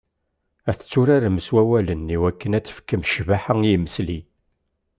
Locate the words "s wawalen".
1.45-2.13